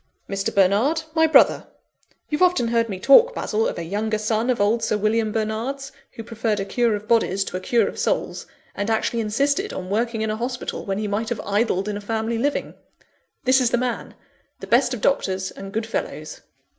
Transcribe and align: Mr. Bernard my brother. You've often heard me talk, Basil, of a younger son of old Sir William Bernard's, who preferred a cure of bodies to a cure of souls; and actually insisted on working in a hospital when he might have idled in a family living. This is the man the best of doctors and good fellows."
Mr. 0.27 0.51
Bernard 0.51 1.03
my 1.13 1.27
brother. 1.27 1.67
You've 2.27 2.41
often 2.41 2.69
heard 2.69 2.89
me 2.89 2.99
talk, 2.99 3.35
Basil, 3.35 3.67
of 3.67 3.77
a 3.77 3.83
younger 3.83 4.17
son 4.17 4.49
of 4.49 4.59
old 4.59 4.81
Sir 4.83 4.97
William 4.97 5.31
Bernard's, 5.31 5.91
who 6.13 6.23
preferred 6.23 6.59
a 6.59 6.65
cure 6.65 6.95
of 6.95 7.07
bodies 7.07 7.43
to 7.43 7.57
a 7.57 7.59
cure 7.59 7.87
of 7.87 7.99
souls; 7.99 8.47
and 8.73 8.89
actually 8.89 9.19
insisted 9.19 9.71
on 9.71 9.91
working 9.91 10.23
in 10.23 10.31
a 10.31 10.37
hospital 10.37 10.85
when 10.85 10.97
he 10.97 11.07
might 11.07 11.29
have 11.29 11.39
idled 11.41 11.87
in 11.87 11.97
a 11.97 12.01
family 12.01 12.39
living. 12.39 12.73
This 13.43 13.61
is 13.61 13.69
the 13.69 13.77
man 13.77 14.15
the 14.59 14.65
best 14.65 14.95
of 14.95 15.01
doctors 15.01 15.51
and 15.51 15.71
good 15.71 15.85
fellows." 15.85 16.41